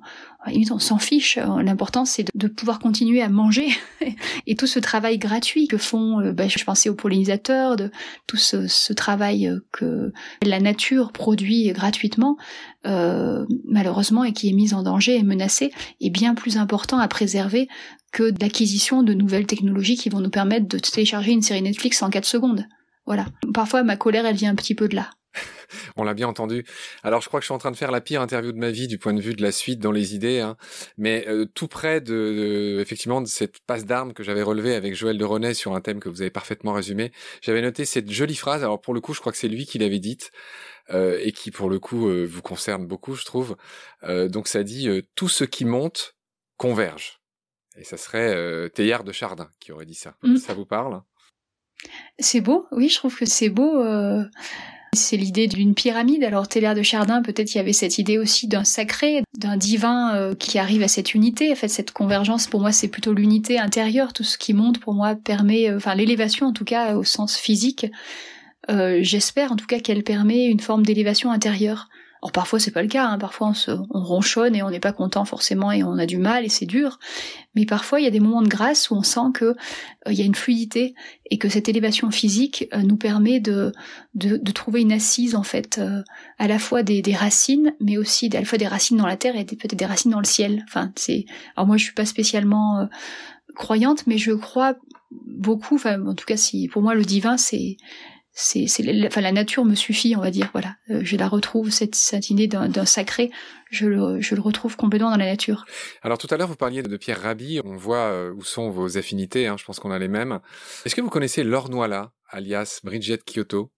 [0.71, 1.37] on s'en fiche.
[1.37, 3.67] L'important, c'est de, pouvoir continuer à manger.
[4.47, 7.91] et tout ce travail gratuit que font, bah, je pensais aux pollinisateurs, de
[8.27, 10.11] tout ce, travail euh, que
[10.43, 12.37] la nature produit gratuitement,
[12.85, 17.07] euh, malheureusement, et qui est mis en danger et menacé, est bien plus important à
[17.07, 17.67] préserver
[18.11, 22.09] que l'acquisition de nouvelles technologies qui vont nous permettre de télécharger une série Netflix en
[22.09, 22.65] 4 secondes.
[23.05, 23.25] Voilà.
[23.53, 25.09] Parfois, ma colère, elle vient un petit peu de là.
[25.95, 26.65] On l'a bien entendu.
[27.03, 28.71] Alors, je crois que je suis en train de faire la pire interview de ma
[28.71, 30.57] vie du point de vue de la suite dans les idées, hein.
[30.97, 35.17] mais euh, tout près de, effectivement de cette passe d'armes que j'avais relevée avec Joël
[35.17, 37.11] de René sur un thème que vous avez parfaitement résumé.
[37.41, 38.63] J'avais noté cette jolie phrase.
[38.63, 40.31] Alors pour le coup, je crois que c'est lui qui l'avait dite
[40.89, 43.55] euh, et qui pour le coup euh, vous concerne beaucoup, je trouve.
[44.03, 46.15] donc ça dit tout ce qui monte
[46.57, 47.20] converge.
[47.77, 50.15] Et ça serait euh, Théard de Chardin qui aurait dit ça.
[50.23, 50.37] Mm.
[50.37, 51.01] Ça vous parle?
[52.19, 53.81] C'est beau, oui, je trouve que c'est beau.
[53.81, 54.23] Euh,
[54.93, 56.23] c'est l'idée d'une pyramide.
[56.23, 60.15] Alors Théard de Chardin, peut-être il y avait cette idée aussi d'un sacré, d'un divin
[60.15, 61.51] euh, qui arrive à cette unité.
[61.51, 64.13] En fait, cette convergence, pour moi, c'est plutôt l'unité intérieure.
[64.13, 67.87] Tout ce qui monte, pour moi, permet, enfin l'élévation en tout cas au sens physique.
[68.69, 71.89] J'espère en tout cas qu'elle permet une forme d'élévation intérieure
[72.21, 73.17] Alors parfois c'est pas le cas, hein.
[73.17, 76.17] parfois on, se, on ronchonne et on n'est pas content forcément et on a du
[76.17, 76.99] mal et c'est dur.
[77.55, 79.55] Mais parfois il y a des moments de grâce où on sent que euh,
[80.07, 80.93] il y a une fluidité
[81.31, 83.71] et que cette élévation physique euh, nous permet de,
[84.13, 86.03] de, de, trouver une assise en fait, euh,
[86.37, 89.17] à la fois des, des, racines, mais aussi à la fois des racines dans la
[89.17, 90.63] terre et peut-être des racines dans le ciel.
[90.67, 91.25] Enfin c'est.
[91.55, 92.87] Alors moi je suis pas spécialement
[93.55, 94.75] croyante, mais je crois
[95.09, 95.75] beaucoup.
[95.75, 97.77] Enfin en tout cas si pour moi le divin c'est
[98.33, 98.65] c'est,
[99.05, 100.49] enfin, la nature me suffit, on va dire.
[100.53, 103.29] Voilà, euh, je la retrouve cette, cette idée d'un, sacré,
[103.69, 105.65] je le, je le retrouve complètement dans la nature.
[106.01, 107.59] Alors tout à l'heure, vous parliez de Pierre Rabhi.
[107.65, 109.47] On voit euh, où sont vos affinités.
[109.47, 110.39] Hein, je pense qu'on a les mêmes.
[110.85, 113.71] Est-ce que vous connaissez Laure Noila, alias Bridget Kyoto?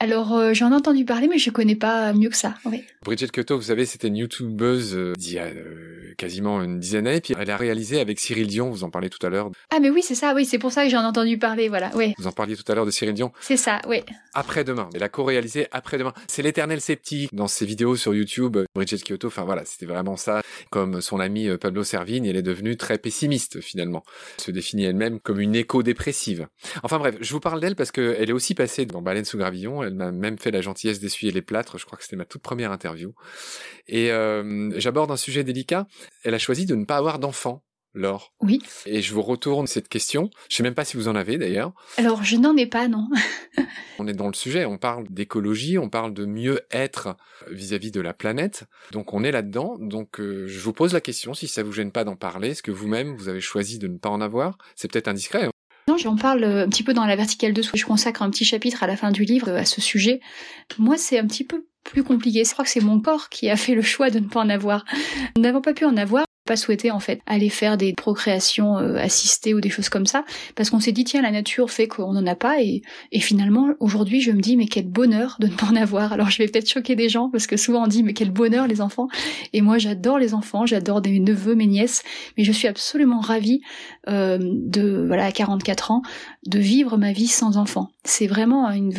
[0.00, 2.54] Alors euh, j'en ai entendu parler, mais je connais pas mieux que ça.
[2.64, 2.82] Oui.
[3.04, 7.04] Bridget Kyoto, vous savez, c'était une youtubeuse euh, d'il y a euh, quasiment une dizaine
[7.04, 9.50] d'années, puis elle a réalisé avec Cyril Dion, vous en parlez tout à l'heure.
[9.70, 11.90] Ah mais oui, c'est ça, oui, c'est pour ça que j'en ai entendu parler, voilà,
[11.94, 12.14] oui.
[12.18, 13.32] Vous en parliez tout à l'heure de Cyril Dion.
[13.40, 14.02] C'est ça, oui.
[14.34, 16.12] Après-demain, elle a co-réalisé Après-demain.
[16.26, 18.58] C'est l'éternel sceptique dans ses vidéos sur YouTube.
[18.74, 20.42] Bridget Kyoto, enfin voilà, c'était vraiment ça.
[20.70, 24.02] Comme son ami Pablo Servigne, elle est devenue très pessimiste finalement.
[24.38, 26.48] Elle se définit elle-même comme une éco-dépressive.
[26.82, 29.94] Enfin bref, je vous parle d'elle parce qu'elle est aussi passée dans Baleine sous elle
[29.94, 31.78] m'a même fait la gentillesse d'essuyer les plâtres.
[31.78, 33.14] Je crois que c'était ma toute première interview.
[33.86, 35.86] Et euh, j'aborde un sujet délicat.
[36.24, 37.62] Elle a choisi de ne pas avoir d'enfant.
[37.94, 38.32] Laure.
[38.40, 38.62] Oui.
[38.86, 40.30] Et je vous retourne cette question.
[40.48, 41.74] Je sais même pas si vous en avez d'ailleurs.
[41.98, 43.06] Alors, je n'en ai pas, non.
[43.98, 44.64] on est dans le sujet.
[44.64, 47.16] On parle d'écologie, on parle de mieux être
[47.50, 48.64] vis-à-vis de la planète.
[48.92, 49.76] Donc, on est là-dedans.
[49.78, 52.62] Donc, euh, je vous pose la question, si ça vous gêne pas d'en parler, est-ce
[52.62, 55.51] que vous-même, vous avez choisi de ne pas en avoir C'est peut-être indiscret.
[55.88, 57.76] Non, j'en parle euh, un petit peu dans la verticale dessous.
[57.76, 60.20] Je consacre un petit chapitre à la fin du livre euh, à ce sujet.
[60.78, 62.44] Moi, c'est un petit peu plus compliqué.
[62.44, 64.48] Je crois que c'est mon corps qui a fait le choix de ne pas en
[64.48, 64.84] avoir.
[65.36, 68.96] Nous n'avons pas pu en avoir pas souhaité en fait aller faire des procréations euh,
[68.96, 70.24] assistées ou des choses comme ça
[70.56, 73.68] parce qu'on s'est dit tiens la nature fait qu'on n'en a pas et, et finalement
[73.80, 76.12] aujourd'hui je me dis mais quel bonheur de ne pas en avoir.
[76.12, 78.66] Alors je vais peut-être choquer des gens parce que souvent on dit mais quel bonheur
[78.66, 79.08] les enfants.
[79.52, 82.02] Et moi j'adore les enfants j'adore mes neveux mes nièces
[82.36, 83.60] mais je suis absolument ravie
[84.08, 86.02] euh, de voilà à 44 ans
[86.46, 87.90] de vivre ma vie sans enfants.
[88.04, 88.90] C'est vraiment un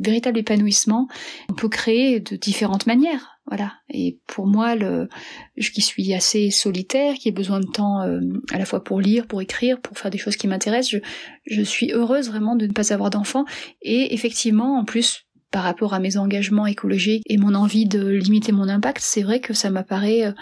[0.00, 1.08] véritable épanouissement.
[1.50, 3.72] On peut créer de différentes manières voilà.
[3.90, 8.20] Et pour moi, je qui suis assez solitaire, qui ai besoin de temps euh,
[8.52, 11.00] à la fois pour lire, pour écrire, pour faire des choses qui m'intéressent,
[11.46, 13.44] je, suis heureuse vraiment de ne pas avoir d'enfants.
[13.82, 18.52] Et effectivement, en plus, par rapport à mes engagements écologiques et mon envie de limiter
[18.52, 20.32] mon impact, c'est vrai que ça m'apparaît euh,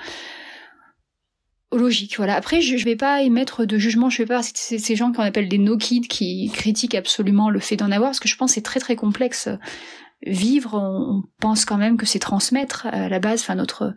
[1.73, 2.19] logique.
[2.19, 2.37] Voilà.
[2.37, 4.11] Après, je, je vais pas émettre de jugement.
[4.11, 7.61] Je vais pas ces, ces gens qu'on appelle des no kids qui critiquent absolument le
[7.61, 9.49] fait d'en avoir, parce que je pense que c'est très très complexe
[10.27, 13.41] vivre, on, pense quand même que c'est transmettre à la base.
[13.41, 13.95] Enfin, notre,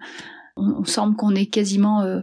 [0.55, 2.21] on, semble qu'on est quasiment euh,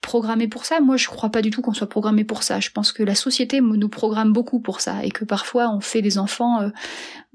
[0.00, 0.80] programmé pour ça.
[0.80, 2.60] Moi, je crois pas du tout qu'on soit programmé pour ça.
[2.60, 6.02] Je pense que la société nous programme beaucoup pour ça et que parfois on fait
[6.02, 6.70] des enfants euh,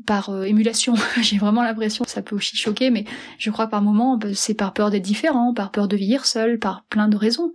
[0.05, 0.95] par euh, émulation.
[1.21, 3.05] J'ai vraiment l'impression, ça peut aussi choquer, mais
[3.37, 6.25] je crois que par moment bah, c'est par peur d'être différent, par peur de vieillir
[6.25, 7.51] seul, par plein de raisons.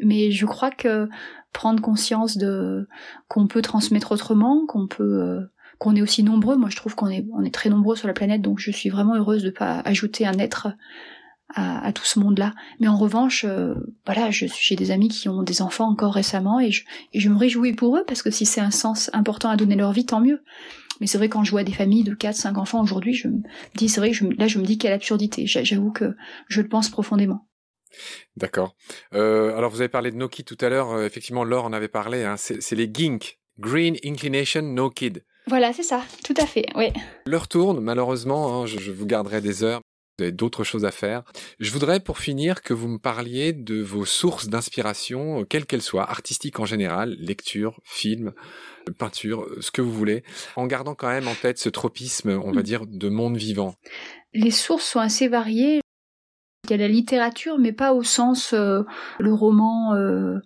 [0.00, 1.08] Mais je crois que
[1.52, 2.88] prendre conscience de
[3.28, 5.40] qu'on peut transmettre autrement, qu'on peut
[5.80, 6.56] qu'on est aussi nombreux.
[6.56, 9.42] Moi, je trouve qu'on est, très nombreux sur la planète, donc je suis vraiment heureuse
[9.42, 10.68] de ne pas ajouter un être
[11.54, 12.54] à, tout ce monde-là.
[12.78, 16.70] Mais en revanche, euh, voilà, j'ai des amis qui ont des enfants encore récemment et
[16.70, 19.90] je, me réjouis pour eux parce que si c'est un sens important à donner leur
[19.92, 20.44] vie, tant mieux.
[21.00, 23.40] Mais c'est vrai quand je vois des familles de 4, 5 enfants aujourd'hui, je me
[23.74, 25.46] dis, c'est vrai, là je me dis quelle absurdité.
[25.46, 26.14] J'avoue que
[26.46, 27.48] je le pense profondément.
[28.36, 28.76] D'accord.
[29.14, 30.92] Euh, alors vous avez parlé de Noki tout à l'heure.
[30.92, 32.22] Euh, effectivement, Laure en avait parlé.
[32.22, 32.36] Hein.
[32.36, 35.24] C'est les GINK, Green Inclination No Kid.
[35.50, 36.92] Voilà, c'est ça, tout à fait, oui.
[37.26, 39.80] L'heure tourne, malheureusement, hein, je, vous garderai des heures.
[40.16, 41.24] Vous avez d'autres choses à faire.
[41.58, 46.08] Je voudrais, pour finir, que vous me parliez de vos sources d'inspiration, quelles qu'elles soient,
[46.08, 48.32] artistiques en général, lecture, film,
[48.96, 50.22] peinture, ce que vous voulez,
[50.54, 52.64] en gardant quand même en tête ce tropisme, on va mm.
[52.64, 53.74] dire, de monde vivant.
[54.32, 55.80] Les sources sont assez variées.
[56.66, 58.82] Il y a la littérature, mais pas au sens euh,
[59.18, 60.38] le roman euh,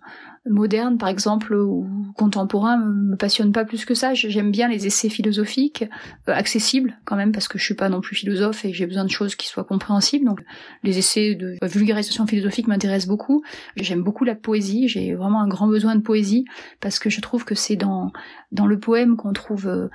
[0.47, 4.13] moderne, par exemple, ou contemporain, me passionne pas plus que ça.
[4.13, 5.83] J'aime bien les essais philosophiques,
[6.29, 9.03] euh, accessibles quand même, parce que je suis pas non plus philosophe et j'ai besoin
[9.03, 10.25] de choses qui soient compréhensibles.
[10.25, 10.41] Donc,
[10.83, 13.43] les essais de vulgarisation philosophique m'intéressent beaucoup.
[13.75, 14.87] J'aime beaucoup la poésie.
[14.87, 16.45] J'ai vraiment un grand besoin de poésie
[16.79, 18.11] parce que je trouve que c'est dans
[18.51, 19.89] dans le poème qu'on trouve euh,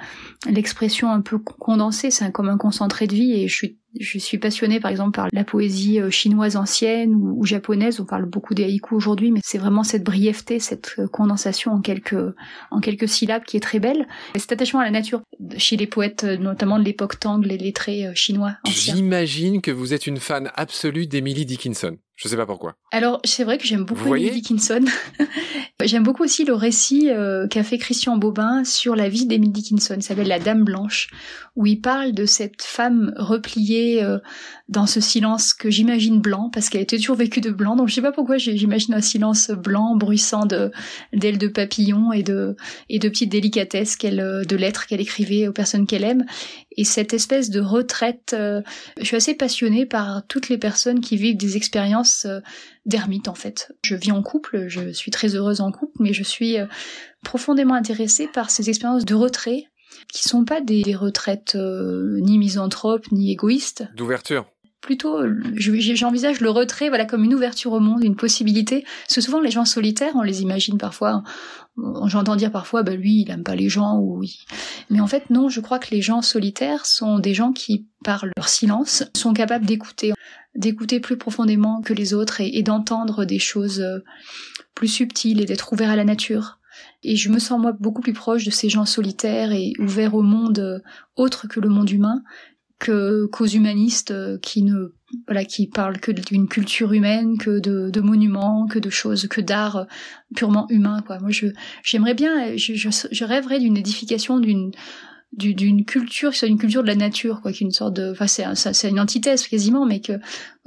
[0.49, 2.11] l'expression un peu condensée.
[2.11, 5.29] C'est comme un concentré de vie et je suis je suis passionnée par exemple par
[5.33, 8.01] la poésie euh, chinoise ancienne ou, japonaise.
[8.01, 11.81] On parle beaucoup des haïkus aujourd'hui, mais c'est vraiment cette brièveté, cette euh, condensation en
[11.81, 12.35] quelques
[12.71, 14.07] en quelques syllabes qui est très belle.
[14.35, 15.23] Et cet attachement à la nature
[15.57, 18.57] chez les poètes, euh, notamment de l'époque Tang, les lettrés chinois.
[18.67, 21.97] J'imagine que vous êtes une fan absolue d'Emily Dickinson.
[22.23, 22.77] Je sais pas pourquoi.
[22.93, 24.85] Alors, c'est vrai que j'aime beaucoup Emily Dickinson.
[25.83, 29.95] j'aime beaucoup aussi le récit euh, qu'a fait Christian Bobin sur la vie d'Emily Dickinson.
[29.97, 31.09] Il s'appelle La Dame Blanche,
[31.57, 34.19] où il parle de cette femme repliée euh,
[34.69, 37.75] dans ce silence que j'imagine blanc, parce qu'elle était toujours vécue de blanc.
[37.75, 42.55] Donc, je sais pas pourquoi j'imagine un silence blanc, bruissant d'ailes de papillons et de
[42.91, 46.27] et de petites délicatesses qu'elle, euh, de lettres qu'elle écrivait aux personnes qu'elle aime.
[46.77, 51.37] Et cette espèce de retraite, je suis assez passionnée par toutes les personnes qui vivent
[51.37, 52.41] des expériences euh,
[52.87, 53.73] d'ermite en fait.
[53.83, 56.67] Je vis en couple, je suis très heureuse en couple, mais je suis euh,
[57.25, 59.65] profondément intéressée par ces expériences de retrait
[60.13, 63.85] qui sont pas des, retraites euh, ni misanthropes ni égoïstes.
[63.97, 64.47] D'ouverture
[64.81, 65.19] plutôt
[65.55, 69.51] j'envisage le retrait voilà comme une ouverture au monde une possibilité parce que souvent les
[69.51, 71.23] gens solitaires on les imagine parfois
[72.07, 74.23] j'entends dire parfois bah lui il aime pas les gens ou
[74.89, 78.25] mais en fait non je crois que les gens solitaires sont des gens qui par
[78.25, 80.13] leur silence sont capables d'écouter
[80.55, 83.99] d'écouter plus profondément que les autres et, d'entendre des choses euh,
[84.75, 86.59] plus subtiles et d'être ouvert à la nature.
[87.03, 90.23] Et je me sens moi beaucoup plus proche de ces gens solitaires et ouverts au
[90.23, 90.79] monde euh,
[91.17, 92.23] autre que le monde humain
[92.79, 94.95] que qu'aux humanistes euh, qui ne
[95.27, 99.41] voilà qui parlent que d'une culture humaine, que de, de, monuments, que de choses, que
[99.41, 99.87] d'art
[100.35, 101.19] purement humain quoi.
[101.21, 101.49] Moi je
[101.85, 104.73] j'aimerais bien je, je, je rêverais d'une édification d'une
[105.33, 108.99] d'une culture, soit une culture de la nature, quoi, qu'une sorte de, enfin c'est une
[108.99, 110.15] antithèse quasiment, mais que,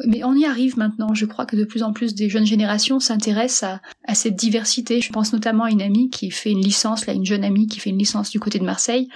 [0.05, 1.13] mais on y arrive maintenant.
[1.13, 5.01] Je crois que de plus en plus des jeunes générations s'intéressent à, à cette diversité.
[5.01, 7.79] Je pense notamment à une amie qui fait une licence, là, une jeune amie qui
[7.81, 9.09] fait une licence du côté de Marseille,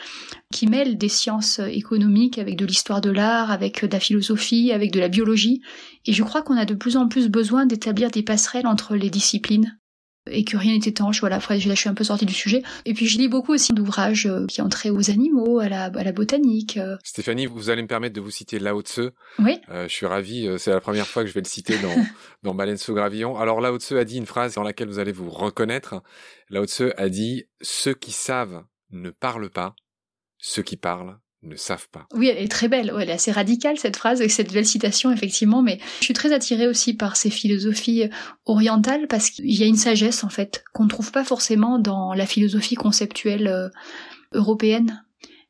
[0.52, 4.92] qui mêle des sciences économiques avec de l'histoire de l'art, avec de la philosophie, avec
[4.92, 5.62] de la biologie.
[6.06, 9.10] Et je crois qu'on a de plus en plus besoin d'établir des passerelles entre les
[9.10, 9.78] disciplines
[10.32, 11.20] et que rien n'était étanche.
[11.20, 12.64] Voilà, après, là, je suis un peu sortie du sujet.
[12.86, 15.86] Et puis, je lis beaucoup aussi d'ouvrages euh, qui ont trait aux animaux, à la,
[15.86, 16.78] à la botanique.
[16.78, 16.98] Euh.
[17.04, 19.12] Stéphanie, vous allez me permettre de vous citer Lao Tse.
[19.40, 19.60] Oui.
[19.70, 20.50] Euh, je suis ravi.
[20.58, 21.96] C'est la première fois que je vais le citer dans,
[22.44, 23.38] dans Baleine sous gravillon.
[23.38, 26.02] Alors, Lao Tse a dit une phrase dans laquelle vous allez vous reconnaître.
[26.50, 29.76] Lao Tse a dit, ceux qui savent ne parlent pas,
[30.38, 31.18] ceux qui parlent
[32.16, 32.92] Oui, elle est très belle.
[33.00, 35.62] elle est assez radicale cette phrase avec cette belle citation effectivement.
[35.62, 38.10] Mais je suis très attirée aussi par ces philosophies
[38.46, 42.14] orientales parce qu'il y a une sagesse en fait qu'on ne trouve pas forcément dans
[42.14, 43.70] la philosophie conceptuelle euh,
[44.34, 45.04] européenne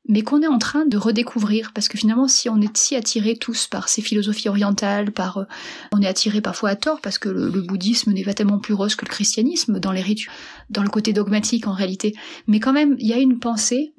[0.09, 3.35] mais qu'on est en train de redécouvrir parce que finalement si on est si attirés
[3.35, 5.43] tous par ces philosophies orientales par euh,
[5.91, 8.95] on est attiré parfois à tort parce que le, bouddhisme n'est pas tellement plus rose
[8.95, 10.27] que le christianisme dans les rites
[10.69, 12.15] dans le côté dogmatique en réalité
[12.47, 13.93] mais quand même il y a une pensée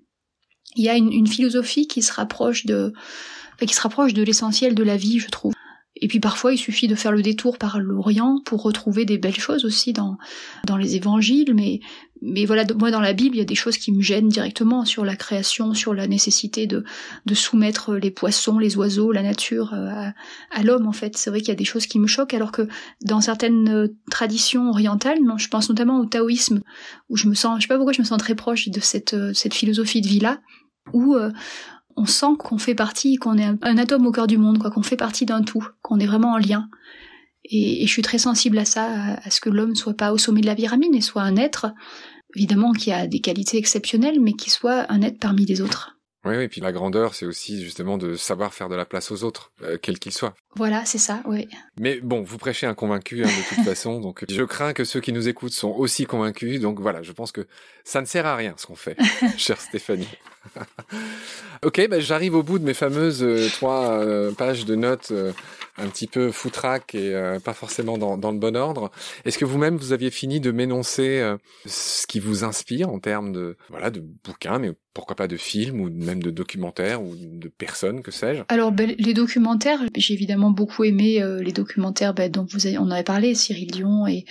[0.76, 2.92] il y a une, philosophie qui se rapproche de,
[3.60, 5.54] qui se rapproche de l'essentiel de la vie, je trouve.
[6.00, 9.38] Et puis parfois, il suffit de faire le détour par l'Orient pour retrouver des belles
[9.38, 10.16] choses aussi dans,
[10.66, 11.54] dans les évangiles.
[11.54, 11.80] Mais,
[12.22, 14.84] mais voilà, moi dans la Bible, il y a des choses qui me gênent directement
[14.84, 16.84] sur la création, sur la nécessité de,
[17.26, 20.14] de soumettre les poissons, les oiseaux, la nature euh, à,
[20.50, 21.16] à l'homme en fait.
[21.16, 22.68] C'est vrai qu'il y a des choses qui me choquent, alors que
[23.04, 26.60] dans certaines euh, traditions orientales, non, je pense notamment au taoïsme,
[27.08, 29.14] où je me sens, je sais pas pourquoi je me sens très proche de cette,
[29.14, 30.40] euh, cette philosophie de vie-là,
[30.92, 31.30] où euh,
[31.98, 34.82] on sent qu'on fait partie, qu'on est un, atome au cœur du monde, quoi, qu'on
[34.82, 36.68] fait partie d'un tout, qu'on est vraiment en lien.
[37.44, 40.40] Et, je suis très sensible à ça, à, ce que l'homme soit pas au sommet
[40.40, 41.72] de la pyramide et soit un être,
[42.36, 45.97] évidemment, qui a des qualités exceptionnelles, mais qui soit un être parmi les autres.
[46.28, 49.24] Oui, et puis la grandeur, c'est aussi justement de savoir faire de la place aux
[49.24, 50.34] autres, euh, quels qu'ils soient.
[50.56, 51.48] Voilà, c'est ça, oui.
[51.80, 55.00] Mais bon, vous prêchez un convaincu hein, de toute façon, donc je crains que ceux
[55.00, 56.60] qui nous écoutent sont aussi convaincus.
[56.60, 57.46] Donc voilà, je pense que
[57.84, 58.96] ça ne sert à rien ce qu'on fait,
[59.38, 60.08] chère Stéphanie.
[61.64, 65.12] ok, bah, j'arrive au bout de mes fameuses euh, trois euh, pages de notes
[65.78, 68.90] un petit peu foutraque et pas forcément dans, dans, le bon ordre.
[69.24, 71.36] Est-ce que vous-même vous aviez fini de m'énoncer
[71.66, 75.80] ce qui vous inspire en termes de voilà de bouquins, mais pourquoi pas de films
[75.80, 80.50] ou même de documentaires ou de personnes, que sais-je Alors ben, les documentaires, j'ai évidemment
[80.50, 84.24] beaucoup aimé euh, les documentaires ben, dont vous avez, on avait parlé, Cyril Dion et,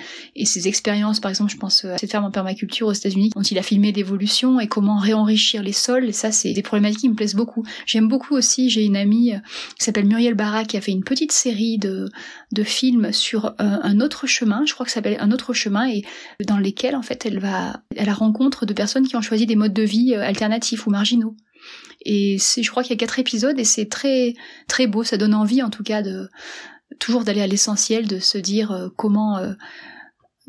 [0.43, 1.21] ses expériences.
[1.21, 3.93] Par exemple, je pense à cette ferme en permaculture aux États-Unis, dont il a filmé
[3.93, 6.09] l'évolution et comment réenrichir les sols.
[6.09, 7.63] Et ça, c'est des problématiques qui me plaisent beaucoup.
[7.85, 8.69] J'aime beaucoup aussi.
[8.69, 9.39] J'ai une amie euh,
[9.79, 12.09] qui s'appelle Muriel Barra qui a fait une petite série de
[12.65, 14.65] films sur euh, un autre chemin.
[14.65, 16.03] Je crois que ça s'appelle un autre chemin et
[16.45, 19.55] dans lesquels en fait elle va à la rencontre de personnes qui ont choisi des
[19.55, 21.35] modes de vie alternatifs ou marginaux.
[22.01, 24.33] Et c'est, je crois qu'il y a quatre épisodes et c'est très
[24.67, 25.03] très beau.
[25.03, 26.29] Ça donne envie, en tout cas, de
[26.99, 29.53] toujours d'aller à l'essentiel, de se dire euh, comment euh,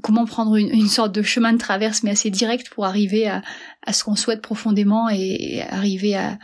[0.03, 3.43] comment prendre une, sorte de chemin de traverse, mais assez direct pour arriver à,
[3.93, 6.39] ce qu'on souhaite profondément et, arriver à,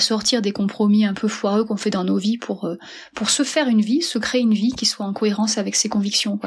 [0.00, 2.76] sortir des compromis un peu foireux qu'on fait dans nos vies pour euh,
[3.14, 5.88] pour se faire une vie, se créer une vie qui soit en cohérence avec ses
[5.88, 6.38] convictions.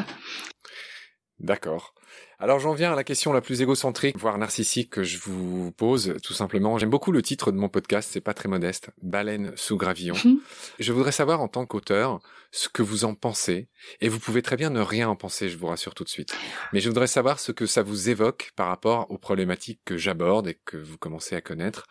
[1.39, 1.95] D'accord.
[2.43, 6.15] Alors j'en viens à la question la plus égocentrique, voire narcissique que je vous pose,
[6.23, 6.79] tout simplement.
[6.79, 10.15] J'aime beaucoup le titre de mon podcast, c'est pas très modeste, Baleine sous gravillon.
[10.25, 10.39] Mhm.
[10.79, 12.19] je voudrais savoir en tant qu'auteur
[12.53, 13.69] ce que vous en pensez,
[14.01, 16.35] et vous pouvez très bien ne rien en penser, je vous rassure tout de suite.
[16.73, 20.47] Mais je voudrais savoir ce que ça vous évoque par rapport aux problématiques que j'aborde
[20.49, 21.85] et que vous commencez à connaître.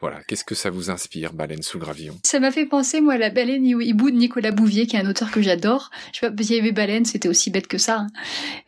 [0.00, 2.16] Voilà, qu'est-ce que ça vous inspire, Baleine sous gravillon?
[2.24, 5.10] Ça m'a fait penser, moi, à la baleine hibou de Nicolas Bouvier, qui est un
[5.10, 5.90] auteur que j'adore.
[6.14, 7.98] Je sais pas, parce qu'il y avait baleine, c'était aussi bête que ça.
[7.98, 8.06] hein.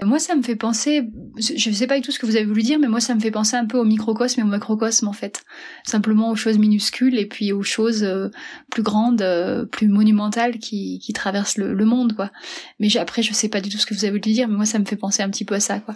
[0.02, 1.02] Moi, ça me fait penser,
[1.36, 3.20] je sais pas du tout ce que vous avez voulu dire, mais moi, ça me
[3.20, 5.42] fait penser un peu au microcosme et au macrocosme, en fait.
[5.84, 8.28] Simplement aux choses minuscules et puis aux choses euh,
[8.70, 12.30] plus grandes, euh, plus monumentales qui, traversent le, monde, quoi.
[12.78, 14.66] Mais après, je sais pas du tout ce que vous avez voulu dire, mais moi,
[14.66, 15.94] ça me fait penser un petit peu à ça, quoi.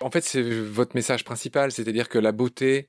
[0.00, 2.88] En fait, c'est votre message principal, c'est-à-dire que la beauté,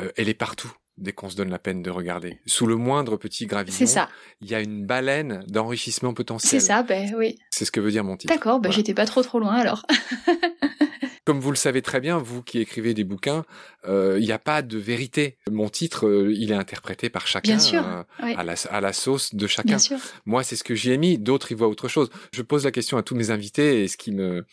[0.00, 2.38] euh, elle est partout dès qu'on se donne la peine de regarder.
[2.46, 4.08] Sous le moindre petit gravillon, C'est ça,
[4.40, 6.60] il y a une baleine d'enrichissement potentiel.
[6.60, 7.36] c'est ça, ben oui.
[7.50, 8.32] C'est ce que veut dire mon titre.
[8.32, 8.76] D'accord, ben Voilà.
[8.76, 9.84] j'étais pas trop trop loin alors.
[11.24, 13.44] Comme vous le savez très bien, vous qui écrivez des bouquins,
[13.88, 15.38] euh, il n'y a pas de vérité.
[15.50, 18.34] Mon titre, euh, il est interprété par chacun Bien sûr, euh, oui.
[18.36, 19.66] à, la, à la sauce de chacun.
[19.70, 19.98] Bien sûr.
[20.24, 21.18] Moi, c'est ce que j'y ai mis.
[21.18, 22.10] D'autres, ils voient autre chose.
[22.32, 24.46] Je pose la question à tous mes invités et ce qui me...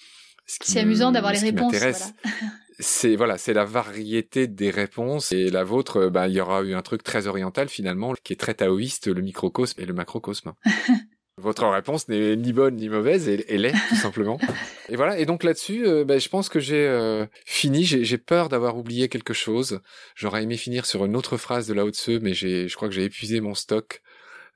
[0.47, 1.71] C'est amusant d'avoir les réponses.
[1.71, 2.38] m'intéresse, Voilà.
[2.79, 6.73] c'est voilà, c'est la variété des réponses et la vôtre, bah, il y aura eu
[6.73, 10.53] un truc très oriental finalement, qui est très taoïste, le microcosme et le macrocosme.
[11.38, 14.38] Votre réponse n'est ni bonne ni mauvaise, elle, elle est tout simplement.
[14.89, 15.17] Et voilà.
[15.17, 17.86] Et donc là-dessus, euh, bah, je pense que j'ai euh, fini.
[17.86, 19.81] J'ai peur d'avoir oublié quelque chose.
[20.15, 22.93] J'aurais aimé finir sur une autre phrase de Lao Tzu, mais j'ai, je crois que
[22.93, 24.03] j'ai épuisé mon stock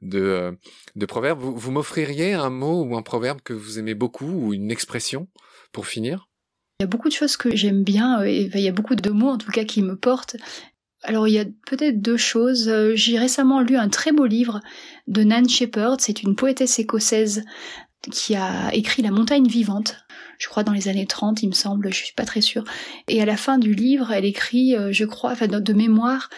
[0.03, 0.51] de euh,
[0.95, 1.39] de proverbes.
[1.39, 5.27] Vous, vous m'offririez un mot ou un proverbe que vous aimez beaucoup ou une expression
[5.71, 6.26] pour finir?
[6.79, 8.93] Il y a beaucoup de choses que j'aime bien, euh, et il y a beaucoup
[8.93, 10.35] de mots en tout cas qui me portent.
[11.01, 12.69] Alors il y a peut-être deux choses.
[12.69, 14.59] Euh, J'ai récemment lu un très beau livre
[15.07, 17.43] de Nan Shepherd, c'est une poétesse écossaise
[18.11, 19.97] qui a écrit La montagne vivante,
[20.37, 22.63] je crois dans les années 30 il me semble, je suis pas très sûre.
[23.07, 26.29] Et à la fin du livre, elle écrit, euh, je crois, enfin de mémoire,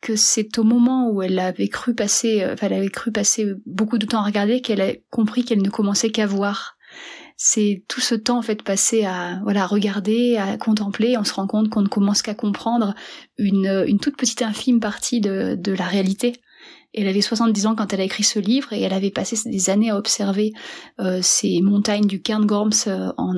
[0.00, 3.98] que c'est au moment où elle avait cru passer, enfin elle avait cru passer beaucoup
[3.98, 6.76] de temps à regarder qu'elle a compris qu'elle ne commençait qu'à voir
[7.42, 11.46] c'est tout ce temps en fait passé à voilà regarder, à contempler, on se rend
[11.46, 12.94] compte qu'on ne commence qu'à comprendre
[13.38, 16.34] une, une toute petite infime partie de, de la réalité.
[16.92, 19.70] Elle avait 70 ans quand elle a écrit ce livre et elle avait passé des
[19.70, 20.52] années à observer
[21.00, 23.34] euh, ces montagnes du Cairngorms euh, en,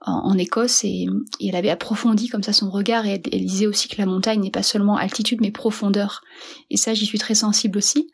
[0.00, 1.06] en, en Écosse et,
[1.40, 4.40] et elle avait approfondi comme ça son regard et elle, disait aussi que la montagne
[4.40, 6.22] n'est pas seulement altitude mais profondeur.
[6.70, 8.10] Et ça j'y suis très sensible aussi.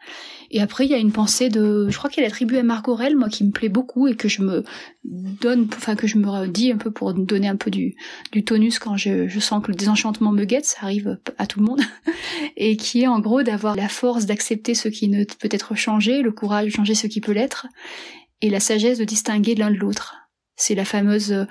[0.50, 3.28] Et après il y a une pensée de, je crois qu'elle attribue à Marc moi
[3.28, 4.64] qui me plaît beaucoup et que je me
[5.04, 7.96] donne, enfin que je me dis un peu pour donner un peu du,
[8.32, 11.60] du tonus quand je, je sens que le désenchantement me guette, ça arrive à tout
[11.60, 11.80] le monde,
[12.56, 16.22] et qui est en gros d'avoir la force d'accepter ce qui ne peut être changé,
[16.22, 17.66] le courage de changer ce qui peut l'être,
[18.42, 20.25] et la sagesse de distinguer l'un de l'autre.
[20.56, 21.44] C'est la fameuse euh,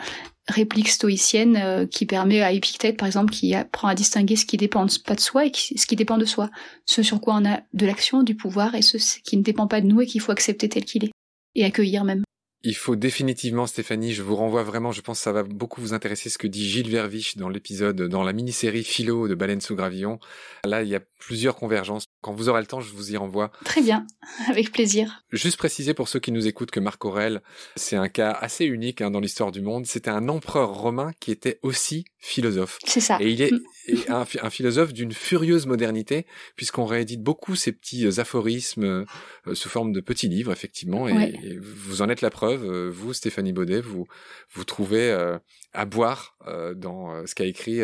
[0.48, 4.58] réplique stoïcienne euh, qui permet à Épictète, par exemple, qui apprend à distinguer ce qui
[4.58, 6.50] dépend pas de soi et ce qui dépend de soi.
[6.86, 9.82] Ce sur quoi on a de l'action, du pouvoir, et ce qui ne dépend pas
[9.82, 11.12] de nous et qu'il faut accepter tel qu'il est.
[11.56, 12.24] Et accueillir même.
[12.68, 15.94] Il faut définitivement, Stéphanie, je vous renvoie vraiment, je pense que ça va beaucoup vous
[15.94, 19.76] intéresser ce que dit Gilles Verviche dans l'épisode, dans la mini-série Philo de Baleine sous
[19.76, 20.20] Gravillon.
[20.66, 22.06] Là, il y a plusieurs convergences.
[22.26, 23.52] Quand vous aurez le temps, je vous y renvoie.
[23.66, 24.08] Très bien,
[24.50, 25.22] avec plaisir.
[25.32, 27.44] Juste préciser pour ceux qui nous écoutent que Marc Aurèle,
[27.76, 29.86] c'est un cas assez unique hein, dans l'histoire du monde.
[29.86, 32.80] C'était un empereur romain qui était aussi philosophe.
[32.84, 33.18] C'est ça.
[33.22, 33.60] Et il est Mm.
[34.10, 39.06] un, un philosophe d'une furieuse modernité, puisqu'on réédite beaucoup ces petits euh, aphorismes euh,
[39.54, 41.08] sous forme de petits livres, effectivement.
[41.08, 41.34] Et, Ouais.
[41.44, 42.66] et vous en êtes la preuve.
[42.66, 44.08] euh, Vous, Stéphanie Baudet, vous
[44.54, 45.38] vous trouvez euh,
[45.74, 46.36] à boire
[46.76, 47.82] dans ce qu'a écrit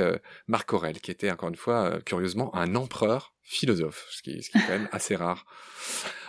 [0.48, 4.58] Marc Aurèle, qui était encore une fois curieusement un empereur philosophe, ce qui, ce qui
[4.58, 5.46] est quand même assez rare.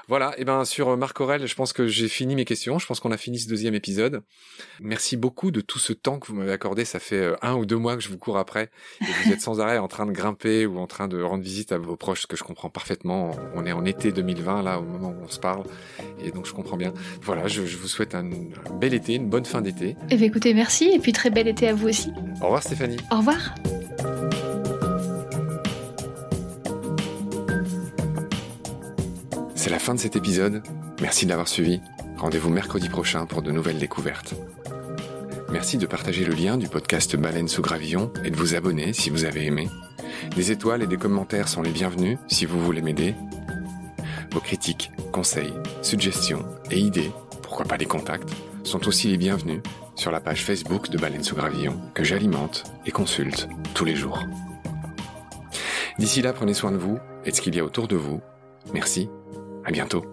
[0.08, 2.78] Voilà, et ben sur Marc Aurèle, je pense que j'ai fini mes questions.
[2.80, 4.22] Je pense qu'on a fini ce deuxième épisode.
[4.80, 6.85] Merci beaucoup de tout ce temps que vous m'avez accordé.
[6.85, 9.40] Ça fait euh, un ou deux mois que je vous cours après et vous êtes
[9.40, 12.22] sans arrêt en train de grimper ou en train de rendre visite à vos proches,
[12.22, 13.37] ce que je comprends parfaitement.
[13.54, 15.62] On est en été 2020 là au moment où on se parle
[16.22, 16.92] et donc je comprends bien.
[17.22, 19.96] Voilà, je, je vous souhaite un, un bel été, une bonne fin d'été.
[20.11, 22.11] Eh bien, écoutez, merci, et puis très bel été à vous aussi.
[22.40, 22.98] Au revoir Stéphanie.
[23.12, 23.54] Au revoir.
[29.62, 30.61] C'est la fin de cet épisode.
[31.01, 31.81] Merci de l'avoir suivi.
[32.16, 34.35] Rendez-vous mercredi prochain pour de nouvelles découvertes.
[35.53, 39.09] Merci de partager le lien du podcast Baleine sous Gravillon et de vous abonner si
[39.09, 39.68] vous avez aimé.
[40.35, 43.14] Des étoiles et des commentaires sont les bienvenus si vous voulez m'aider.
[44.33, 48.31] Vos critiques, conseils, suggestions et idées, pourquoi pas les contacts,
[48.64, 49.62] sont aussi les bienvenus
[49.94, 54.25] sur la page Facebook de Baleine sous Gravillon que j'alimente et consulte tous les jours.
[56.01, 58.20] D'ici là, prenez soin de vous et de ce qu'il y a autour de vous.
[58.75, 59.09] Merci
[59.64, 60.05] à bientôt.